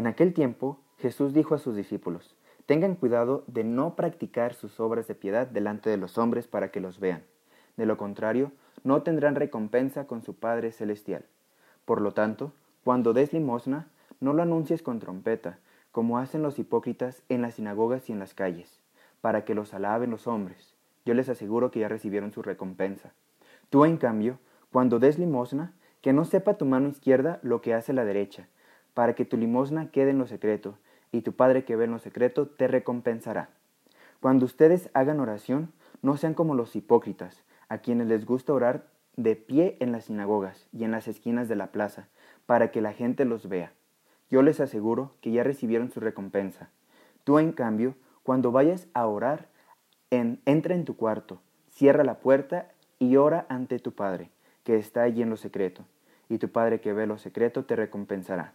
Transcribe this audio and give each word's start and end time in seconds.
En 0.00 0.06
aquel 0.06 0.32
tiempo 0.32 0.80
Jesús 0.96 1.34
dijo 1.34 1.54
a 1.54 1.58
sus 1.58 1.76
discípulos, 1.76 2.34
Tengan 2.64 2.94
cuidado 2.94 3.44
de 3.48 3.64
no 3.64 3.96
practicar 3.96 4.54
sus 4.54 4.80
obras 4.80 5.06
de 5.06 5.14
piedad 5.14 5.46
delante 5.46 5.90
de 5.90 5.98
los 5.98 6.16
hombres 6.16 6.48
para 6.48 6.70
que 6.70 6.80
los 6.80 7.00
vean. 7.00 7.22
De 7.76 7.84
lo 7.84 7.98
contrario, 7.98 8.50
no 8.82 9.02
tendrán 9.02 9.34
recompensa 9.34 10.06
con 10.06 10.22
su 10.22 10.36
Padre 10.36 10.72
Celestial. 10.72 11.26
Por 11.84 12.00
lo 12.00 12.12
tanto, 12.12 12.54
cuando 12.82 13.12
des 13.12 13.34
limosna, 13.34 13.88
no 14.20 14.32
lo 14.32 14.40
anuncies 14.40 14.82
con 14.82 15.00
trompeta, 15.00 15.58
como 15.92 16.16
hacen 16.16 16.40
los 16.40 16.58
hipócritas 16.58 17.22
en 17.28 17.42
las 17.42 17.56
sinagogas 17.56 18.08
y 18.08 18.14
en 18.14 18.20
las 18.20 18.32
calles, 18.32 18.80
para 19.20 19.44
que 19.44 19.54
los 19.54 19.74
alaben 19.74 20.10
los 20.10 20.26
hombres. 20.26 20.76
Yo 21.04 21.12
les 21.12 21.28
aseguro 21.28 21.70
que 21.70 21.80
ya 21.80 21.88
recibieron 21.88 22.32
su 22.32 22.40
recompensa. 22.40 23.12
Tú, 23.68 23.84
en 23.84 23.98
cambio, 23.98 24.38
cuando 24.72 24.98
des 24.98 25.18
limosna, 25.18 25.74
que 26.00 26.14
no 26.14 26.24
sepa 26.24 26.54
tu 26.54 26.64
mano 26.64 26.88
izquierda 26.88 27.38
lo 27.42 27.60
que 27.60 27.74
hace 27.74 27.92
la 27.92 28.06
derecha, 28.06 28.48
para 28.94 29.14
que 29.14 29.24
tu 29.24 29.36
limosna 29.36 29.90
quede 29.90 30.10
en 30.10 30.18
lo 30.18 30.26
secreto, 30.26 30.78
y 31.12 31.22
tu 31.22 31.32
Padre 31.32 31.64
que 31.64 31.76
ve 31.76 31.84
en 31.84 31.92
lo 31.92 31.98
secreto 31.98 32.46
te 32.46 32.68
recompensará. 32.68 33.50
Cuando 34.20 34.44
ustedes 34.44 34.90
hagan 34.92 35.20
oración, 35.20 35.72
no 36.02 36.16
sean 36.16 36.34
como 36.34 36.54
los 36.54 36.76
hipócritas, 36.76 37.44
a 37.68 37.78
quienes 37.78 38.06
les 38.06 38.26
gusta 38.26 38.52
orar 38.52 38.86
de 39.16 39.36
pie 39.36 39.76
en 39.80 39.92
las 39.92 40.04
sinagogas 40.04 40.68
y 40.72 40.84
en 40.84 40.90
las 40.90 41.08
esquinas 41.08 41.48
de 41.48 41.56
la 41.56 41.72
plaza, 41.72 42.08
para 42.46 42.70
que 42.70 42.80
la 42.80 42.92
gente 42.92 43.24
los 43.24 43.48
vea. 43.48 43.72
Yo 44.30 44.42
les 44.42 44.60
aseguro 44.60 45.14
que 45.20 45.32
ya 45.32 45.42
recibieron 45.42 45.90
su 45.90 46.00
recompensa. 46.00 46.70
Tú, 47.24 47.38
en 47.38 47.52
cambio, 47.52 47.94
cuando 48.22 48.52
vayas 48.52 48.88
a 48.94 49.06
orar, 49.06 49.48
entra 50.10 50.74
en 50.74 50.84
tu 50.84 50.96
cuarto, 50.96 51.40
cierra 51.70 52.04
la 52.04 52.20
puerta 52.20 52.68
y 52.98 53.16
ora 53.16 53.46
ante 53.48 53.78
tu 53.78 53.92
Padre, 53.92 54.30
que 54.64 54.76
está 54.76 55.02
allí 55.02 55.22
en 55.22 55.30
lo 55.30 55.36
secreto, 55.36 55.84
y 56.28 56.38
tu 56.38 56.50
Padre 56.50 56.80
que 56.80 56.92
ve 56.92 57.06
lo 57.06 57.18
secreto 57.18 57.64
te 57.64 57.76
recompensará. 57.76 58.54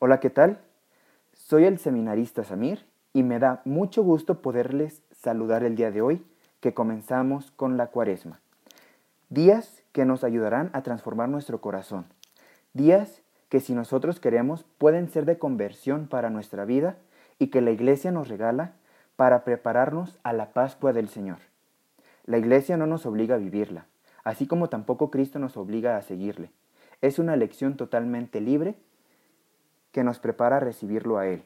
Hola, 0.00 0.20
¿qué 0.20 0.30
tal? 0.30 0.60
Soy 1.32 1.64
el 1.64 1.80
seminarista 1.80 2.44
Samir 2.44 2.86
y 3.12 3.24
me 3.24 3.40
da 3.40 3.62
mucho 3.64 4.04
gusto 4.04 4.40
poderles 4.40 5.02
saludar 5.10 5.64
el 5.64 5.74
día 5.74 5.90
de 5.90 6.02
hoy 6.02 6.24
que 6.60 6.72
comenzamos 6.72 7.50
con 7.50 7.76
la 7.76 7.88
cuaresma. 7.88 8.38
Días 9.28 9.82
que 9.90 10.04
nos 10.04 10.22
ayudarán 10.22 10.70
a 10.72 10.82
transformar 10.82 11.28
nuestro 11.28 11.60
corazón. 11.60 12.06
Días 12.74 13.22
que 13.48 13.58
si 13.58 13.74
nosotros 13.74 14.20
queremos 14.20 14.64
pueden 14.78 15.08
ser 15.08 15.24
de 15.24 15.36
conversión 15.36 16.06
para 16.06 16.30
nuestra 16.30 16.64
vida 16.64 16.96
y 17.40 17.48
que 17.48 17.60
la 17.60 17.72
iglesia 17.72 18.12
nos 18.12 18.28
regala 18.28 18.74
para 19.16 19.42
prepararnos 19.42 20.20
a 20.22 20.32
la 20.32 20.52
Pascua 20.52 20.92
del 20.92 21.08
Señor. 21.08 21.38
La 22.24 22.38
iglesia 22.38 22.76
no 22.76 22.86
nos 22.86 23.04
obliga 23.04 23.34
a 23.34 23.38
vivirla, 23.38 23.86
así 24.22 24.46
como 24.46 24.68
tampoco 24.68 25.10
Cristo 25.10 25.40
nos 25.40 25.56
obliga 25.56 25.96
a 25.96 26.02
seguirle. 26.02 26.52
Es 27.00 27.18
una 27.18 27.34
elección 27.34 27.76
totalmente 27.76 28.40
libre 28.40 28.76
que 29.92 30.04
nos 30.04 30.18
prepara 30.18 30.56
a 30.56 30.60
recibirlo 30.60 31.18
a 31.18 31.26
Él, 31.26 31.44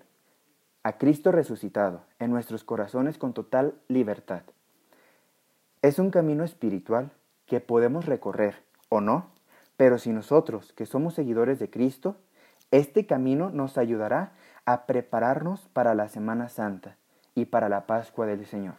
a 0.82 0.98
Cristo 0.98 1.32
resucitado, 1.32 2.04
en 2.18 2.30
nuestros 2.30 2.64
corazones 2.64 3.18
con 3.18 3.32
total 3.32 3.74
libertad. 3.88 4.42
Es 5.80 5.98
un 5.98 6.10
camino 6.10 6.44
espiritual 6.44 7.10
que 7.46 7.60
podemos 7.60 8.06
recorrer, 8.06 8.62
o 8.88 9.00
no, 9.00 9.30
pero 9.76 9.98
si 9.98 10.12
nosotros, 10.12 10.72
que 10.72 10.86
somos 10.86 11.14
seguidores 11.14 11.58
de 11.58 11.70
Cristo, 11.70 12.16
este 12.70 13.06
camino 13.06 13.50
nos 13.50 13.78
ayudará 13.78 14.32
a 14.64 14.86
prepararnos 14.86 15.68
para 15.72 15.94
la 15.94 16.08
Semana 16.08 16.48
Santa 16.48 16.96
y 17.34 17.46
para 17.46 17.68
la 17.68 17.86
Pascua 17.86 18.26
del 18.26 18.46
Señor. 18.46 18.74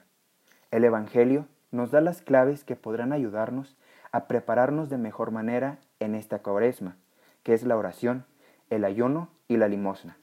El 0.72 0.84
Evangelio 0.84 1.46
nos 1.72 1.92
da 1.92 2.02
las 2.02 2.22
claves 2.22 2.64
que 2.64 2.76
podrán 2.76 3.14
ayudarnos 3.14 3.76
a 4.12 4.28
prepararnos 4.28 4.90
de 4.90 4.98
mejor 4.98 5.32
manera 5.32 5.80
en 6.00 6.16
esta 6.16 6.40
cuaresma, 6.40 6.96
que 7.44 7.54
es 7.54 7.64
la 7.64 7.78
oración, 7.78 8.26
el 8.70 8.86
ayuno 8.86 9.30
y 9.54 9.58
la 9.58 9.68
limosna. 9.68 10.18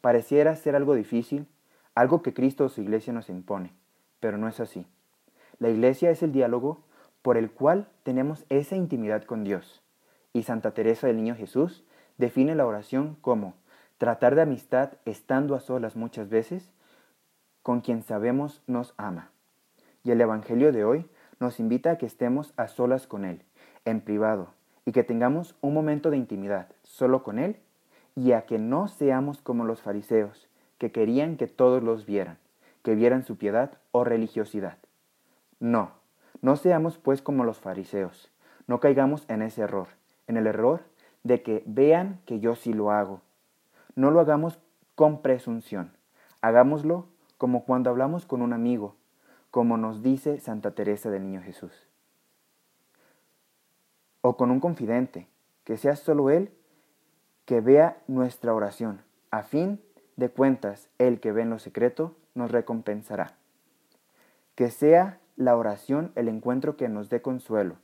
Pareciera 0.00 0.54
ser 0.54 0.76
algo 0.76 0.94
difícil, 0.94 1.46
algo 1.94 2.22
que 2.22 2.34
Cristo 2.34 2.66
o 2.66 2.68
su 2.68 2.82
iglesia 2.82 3.12
nos 3.12 3.28
impone, 3.28 3.72
pero 4.20 4.38
no 4.38 4.48
es 4.48 4.60
así. 4.60 4.86
La 5.58 5.70
iglesia 5.70 6.10
es 6.10 6.22
el 6.22 6.32
diálogo 6.32 6.84
por 7.22 7.36
el 7.36 7.50
cual 7.50 7.88
tenemos 8.04 8.44
esa 8.48 8.76
intimidad 8.76 9.24
con 9.24 9.42
Dios. 9.42 9.82
Y 10.32 10.44
Santa 10.44 10.72
Teresa 10.72 11.06
del 11.06 11.16
Niño 11.16 11.34
Jesús 11.34 11.84
define 12.16 12.54
la 12.54 12.66
oración 12.66 13.16
como 13.20 13.54
tratar 13.96 14.34
de 14.34 14.42
amistad 14.42 14.92
estando 15.04 15.54
a 15.54 15.60
solas 15.60 15.96
muchas 15.96 16.28
veces 16.28 16.72
con 17.62 17.80
quien 17.80 18.02
sabemos 18.02 18.62
nos 18.66 18.94
ama. 18.96 19.30
Y 20.04 20.12
el 20.12 20.20
Evangelio 20.20 20.72
de 20.72 20.84
hoy 20.84 21.06
nos 21.40 21.58
invita 21.58 21.92
a 21.92 21.98
que 21.98 22.06
estemos 22.06 22.52
a 22.56 22.68
solas 22.68 23.06
con 23.06 23.24
Él, 23.24 23.42
en 23.84 24.00
privado, 24.00 24.50
y 24.84 24.92
que 24.92 25.04
tengamos 25.04 25.56
un 25.60 25.74
momento 25.74 26.10
de 26.10 26.16
intimidad 26.16 26.68
solo 26.82 27.22
con 27.22 27.38
Él 27.38 27.58
y 28.18 28.32
a 28.32 28.46
que 28.46 28.58
no 28.58 28.88
seamos 28.88 29.40
como 29.42 29.64
los 29.64 29.80
fariseos, 29.80 30.48
que 30.78 30.90
querían 30.90 31.36
que 31.36 31.46
todos 31.46 31.84
los 31.84 32.04
vieran, 32.04 32.38
que 32.82 32.96
vieran 32.96 33.22
su 33.22 33.36
piedad 33.36 33.78
o 33.92 34.02
religiosidad. 34.02 34.78
No, 35.60 35.92
no 36.42 36.56
seamos 36.56 36.98
pues 36.98 37.22
como 37.22 37.44
los 37.44 37.60
fariseos, 37.60 38.32
no 38.66 38.80
caigamos 38.80 39.24
en 39.28 39.42
ese 39.42 39.62
error, 39.62 39.86
en 40.26 40.36
el 40.36 40.48
error 40.48 40.82
de 41.22 41.42
que 41.42 41.62
vean 41.64 42.20
que 42.26 42.40
yo 42.40 42.56
sí 42.56 42.72
lo 42.72 42.90
hago. 42.90 43.20
No 43.94 44.10
lo 44.10 44.18
hagamos 44.18 44.58
con 44.96 45.22
presunción, 45.22 45.92
hagámoslo 46.40 47.06
como 47.36 47.64
cuando 47.64 47.88
hablamos 47.88 48.26
con 48.26 48.42
un 48.42 48.52
amigo, 48.52 48.96
como 49.52 49.76
nos 49.76 50.02
dice 50.02 50.40
Santa 50.40 50.72
Teresa 50.72 51.08
del 51.08 51.22
Niño 51.22 51.42
Jesús. 51.42 51.86
O 54.22 54.36
con 54.36 54.50
un 54.50 54.58
confidente, 54.58 55.28
que 55.62 55.76
sea 55.76 55.94
solo 55.94 56.30
él 56.30 56.50
que 57.48 57.62
vea 57.62 57.96
nuestra 58.08 58.52
oración. 58.52 59.00
A 59.30 59.42
fin 59.42 59.80
de 60.16 60.28
cuentas, 60.28 60.90
el 60.98 61.18
que 61.18 61.32
ve 61.32 61.40
en 61.40 61.48
lo 61.48 61.58
secreto 61.58 62.14
nos 62.34 62.50
recompensará. 62.50 63.38
Que 64.54 64.70
sea 64.70 65.18
la 65.36 65.56
oración 65.56 66.12
el 66.14 66.28
encuentro 66.28 66.76
que 66.76 66.90
nos 66.90 67.08
dé 67.08 67.22
consuelo, 67.22 67.76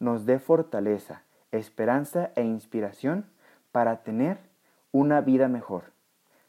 nos 0.00 0.26
dé 0.26 0.40
fortaleza, 0.40 1.22
esperanza 1.52 2.32
e 2.34 2.42
inspiración 2.42 3.26
para 3.70 4.02
tener 4.02 4.38
una 4.90 5.20
vida 5.20 5.46
mejor. 5.46 5.92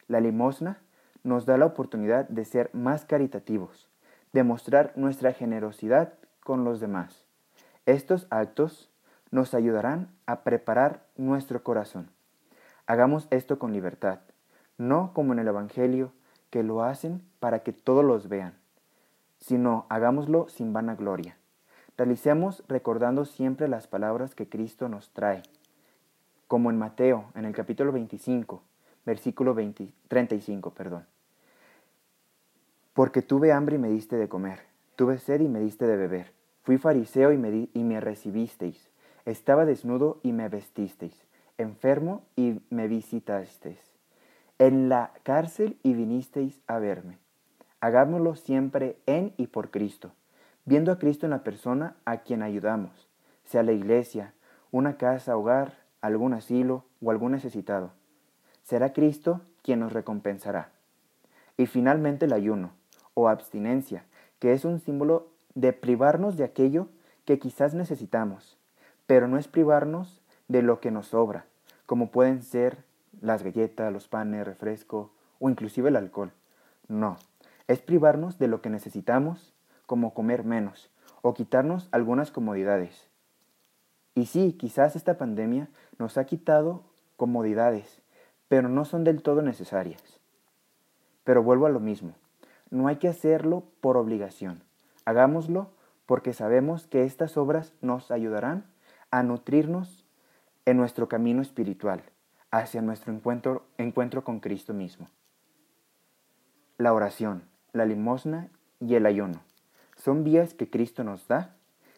La 0.07 0.19
limosna 0.19 0.80
nos 1.21 1.45
da 1.45 1.59
la 1.59 1.68
oportunidad 1.68 2.27
de 2.27 2.44
ser 2.44 2.71
más 2.74 3.06
caritativos, 3.06 3.88
de 4.31 4.42
mostrar 4.42 4.94
nuestra 4.95 5.31
generosidad 5.31 6.15
con 6.39 6.63
los 6.63 6.80
demás. 6.80 7.27
Estos 7.86 8.25
actos 8.31 8.89
nos 9.30 9.53
ayudarán 9.53 10.09
a 10.25 10.42
preparar 10.42 11.06
nuestro 11.18 11.62
corazón. 11.62 12.09
Hagamos 12.94 13.28
esto 13.31 13.57
con 13.57 13.74
libertad, 13.74 14.19
no 14.78 15.13
como 15.13 15.34
en 15.34 15.40
el 15.40 15.48
Evangelio, 15.48 16.12
que 16.51 16.62
lo 16.62 16.84
hacen 16.84 17.24
para 17.40 17.63
que 17.63 17.74
todos 17.74 18.06
los 18.06 18.30
vean, 18.30 18.54
sino 19.40 19.88
hagámoslo 19.90 20.48
sin 20.48 20.74
vanagloria. 20.74 21.36
Realicemos 21.98 22.63
recordando 22.68 23.25
siempre 23.25 23.68
las 23.68 23.88
palabras 23.88 24.36
que 24.36 24.48
Cristo 24.48 24.90
nos 24.90 25.10
trae, 25.10 25.42
como 26.48 26.69
en 26.69 26.78
Mateo, 26.78 27.31
en 27.34 27.45
el 27.45 27.54
capítulo 27.56 27.92
25, 27.92 28.62
versículo 29.07 29.56
35, 29.56 30.75
perdón. 30.75 31.07
Porque 32.94 33.24
tuve 33.24 33.51
hambre 33.51 33.78
y 33.78 33.80
me 33.80 33.90
diste 33.90 34.18
de 34.18 34.30
comer, 34.30 34.60
tuve 34.95 35.18
sed 35.18 35.42
y 35.42 35.48
me 35.48 35.62
diste 35.62 35.88
de 35.88 35.98
beber, 35.98 36.31
fui 36.62 36.78
fariseo 36.78 37.31
y 37.31 37.40
me, 37.40 37.69
y 37.74 37.84
me 37.84 38.00
recibisteis, 38.00 38.92
estaba 39.25 39.66
desnudo 39.66 40.19
y 40.22 40.31
me 40.31 40.48
vestisteis 40.48 41.25
enfermo 41.63 42.24
y 42.36 42.62
me 42.69 42.88
visitasteis, 42.88 43.80
en 44.60 44.89
la 44.89 45.12
cárcel 45.24 45.77
y 45.83 45.94
vinisteis 45.94 46.62
a 46.68 46.77
verme. 46.80 47.18
Hagámoslo 47.81 48.36
siempre 48.36 48.98
en 49.06 49.33
y 49.38 49.48
por 49.48 49.71
Cristo, 49.71 50.13
viendo 50.65 50.92
a 50.92 51.00
Cristo 51.00 51.25
en 51.25 51.31
la 51.31 51.44
persona 51.44 51.95
a 52.06 52.18
quien 52.18 52.44
ayudamos, 52.44 53.10
sea 53.44 53.63
la 53.63 53.74
iglesia, 53.74 54.33
una 54.71 54.98
casa, 54.98 55.36
hogar, 55.36 55.80
algún 56.01 56.33
asilo 56.33 56.86
o 57.01 57.12
algún 57.12 57.31
necesitado. 57.31 57.92
Será 58.62 58.94
Cristo 58.94 59.42
quien 59.62 59.80
nos 59.80 59.94
recompensará. 59.94 60.71
Y 61.57 61.66
finalmente 61.66 62.25
el 62.25 62.33
ayuno, 62.33 62.71
o 63.13 63.30
abstinencia, 63.30 64.06
que 64.39 64.54
es 64.54 64.66
un 64.66 64.80
símbolo 64.80 65.27
de 65.56 65.74
privarnos 65.74 66.38
de 66.38 66.44
aquello 66.44 66.88
que 67.25 67.39
quizás 67.39 67.74
necesitamos, 67.74 68.57
pero 69.06 69.27
no 69.27 69.38
es 69.38 69.48
privarnos 69.48 70.21
de 70.48 70.62
lo 70.62 70.80
que 70.80 70.92
nos 70.92 71.07
sobra, 71.07 71.45
como 71.94 72.10
pueden 72.10 72.42
ser 72.42 72.86
las 73.22 73.44
galletas, 73.44 73.94
los 73.94 74.07
panes, 74.07 74.48
refresco 74.48 75.12
o 75.38 75.51
inclusive 75.51 75.90
el 75.90 75.95
alcohol. 75.95 76.31
No, 76.88 77.18
es 77.68 77.81
privarnos 77.81 78.40
de 78.40 78.48
lo 78.48 78.63
que 78.63 78.72
necesitamos, 78.72 79.54
como 79.86 80.16
comer 80.16 80.44
menos 80.44 80.90
o 81.22 81.36
quitarnos 81.36 81.90
algunas 81.92 82.31
comodidades. 82.31 83.12
Y 84.16 84.25
sí, 84.25 84.54
quizás 84.54 84.95
esta 84.95 85.19
pandemia 85.19 85.69
nos 86.00 86.18
ha 86.18 86.25
quitado 86.25 86.81
comodidades, 87.16 88.01
pero 88.48 88.69
no 88.69 88.86
son 88.86 89.04
del 89.04 89.22
todo 89.22 89.44
necesarias. 89.44 90.19
Pero 91.24 91.44
vuelvo 91.44 91.68
a 91.68 91.69
lo 91.69 91.80
mismo, 91.80 92.16
no 92.72 92.88
hay 92.88 92.95
que 92.95 93.07
hacerlo 93.07 93.66
por 93.81 93.98
obligación, 93.98 94.63
hagámoslo 95.06 95.69
porque 96.07 96.34
sabemos 96.34 96.88
que 96.88 97.04
estas 97.04 97.38
obras 97.38 97.75
nos 97.81 98.10
ayudarán 98.10 98.66
a 99.12 99.22
nutrirnos 99.22 100.02
en 100.65 100.77
nuestro 100.77 101.07
camino 101.07 101.42
espiritual, 101.42 102.04
hacia 102.51 102.81
nuestro 102.81 103.13
encuentro, 103.13 103.65
encuentro 103.77 104.24
con 104.24 104.39
Cristo 104.39 104.74
mismo. 104.74 105.07
La 106.77 106.94
oración, 106.94 107.44
la 107.71 107.86
limosna 107.86 108.50
y 108.80 108.95
el 108.95 109.06
ayuno 109.06 109.42
son 110.04 110.24
vías 110.24 110.54
que 110.54 110.69
Cristo 110.69 111.04
nos 111.04 111.27
da, 111.27 111.56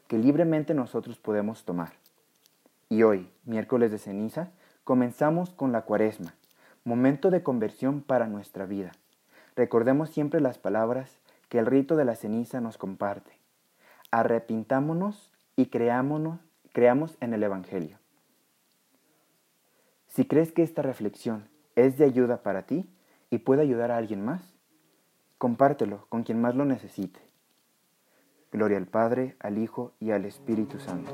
que 0.08 0.18
libremente 0.18 0.74
nosotros 0.74 1.18
podemos 1.18 1.66
tomar. 1.66 1.94
Y 2.90 3.04
hoy, 3.04 3.30
miércoles 3.46 3.92
de 3.92 3.98
ceniza, 3.98 4.52
comenzamos 4.84 5.50
con 5.50 5.72
la 5.72 5.82
cuaresma, 5.82 6.36
momento 6.84 7.32
de 7.32 7.42
conversión 7.42 8.02
para 8.02 8.28
nuestra 8.28 8.66
vida. 8.66 8.92
Recordemos 9.56 10.10
siempre 10.12 10.40
las 10.40 10.60
palabras 10.60 11.18
que 11.50 11.58
el 11.58 11.66
rito 11.66 11.96
de 11.96 12.06
la 12.06 12.16
ceniza 12.16 12.62
nos 12.62 12.78
comparte. 12.78 13.32
Arrepintámonos 14.12 15.32
y 15.56 15.68
creámonos, 15.68 16.40
creamos 16.74 17.18
en 17.22 17.34
el 17.34 17.42
Evangelio. 17.42 17.98
Si 20.16 20.26
crees 20.26 20.54
que 20.54 20.64
esta 20.64 20.82
reflexión 20.82 21.50
es 21.76 21.98
de 21.98 22.06
ayuda 22.06 22.42
para 22.42 22.66
ti 22.66 22.90
y 23.30 23.40
puede 23.40 23.64
ayudar 23.64 23.92
a 23.92 23.98
alguien 23.98 24.24
más, 24.24 24.56
compártelo 25.38 26.06
con 26.08 26.24
quien 26.24 26.40
más 26.40 26.56
lo 26.56 26.64
necesite. 26.64 27.20
Gloria 28.50 28.78
al 28.78 28.88
Padre, 28.88 29.36
al 29.42 29.58
Hijo 29.58 29.92
y 30.00 30.12
al 30.12 30.24
Espíritu 30.24 30.80
Santo. 30.80 31.12